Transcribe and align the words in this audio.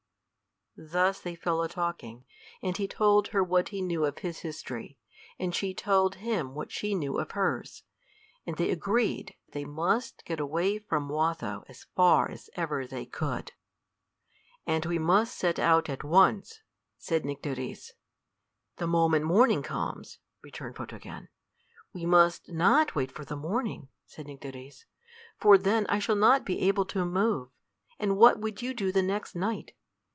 Thus 0.77 1.19
they 1.19 1.35
fell 1.35 1.61
a 1.61 1.67
talking, 1.67 2.23
and 2.61 2.77
he 2.77 2.87
told 2.87 3.27
her 3.29 3.43
what 3.43 3.69
he 3.69 3.81
knew 3.81 4.05
of 4.05 4.19
his 4.19 4.39
history, 4.39 4.97
and 5.37 5.53
she 5.53 5.73
told 5.73 6.15
him 6.15 6.55
what 6.55 6.71
she 6.71 6.95
knew 6.95 7.19
of 7.19 7.31
hers, 7.31 7.83
and 8.47 8.55
they 8.55 8.71
agreed 8.71 9.35
they 9.51 9.65
must 9.65 10.23
get 10.23 10.39
away 10.39 10.79
from 10.79 11.09
Watho 11.09 11.65
as 11.67 11.83
far 11.93 12.31
as 12.31 12.49
ever 12.55 12.87
they 12.87 13.05
could. 13.05 13.51
"And 14.65 14.85
we 14.85 14.97
must 14.97 15.37
set 15.37 15.59
out 15.59 15.89
at 15.89 16.05
once," 16.05 16.61
said 16.97 17.25
Nycteris. 17.25 17.91
"The 18.77 18.87
moment 18.87 19.23
the 19.23 19.27
morning 19.27 19.63
comes," 19.63 20.19
returned 20.41 20.77
Photogen. 20.77 21.27
"We 21.91 22.05
must 22.05 22.49
not 22.49 22.95
wait 22.95 23.11
for 23.11 23.25
the 23.25 23.35
morning," 23.35 23.89
said 24.05 24.25
Nycteris, 24.27 24.85
"for 25.37 25.57
then 25.57 25.85
I 25.89 25.99
shall 25.99 26.15
not 26.15 26.45
be 26.45 26.61
able 26.61 26.85
to 26.85 27.03
move, 27.05 27.49
and 27.99 28.15
what 28.17 28.39
would 28.39 28.61
you 28.61 28.73
do 28.73 28.93
the 28.93 29.03
next 29.03 29.35
night? 29.35 29.73